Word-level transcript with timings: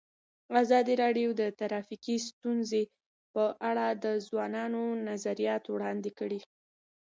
ازادي 0.63 0.93
راډیو 1.03 1.29
د 1.41 1.43
ټرافیکي 1.59 2.15
ستونزې 2.29 2.83
په 3.33 3.43
اړه 3.69 3.85
د 4.03 4.05
ځوانانو 4.27 4.83
نظریات 5.09 5.63
وړاندې 5.67 6.11
کړي. 6.19 6.39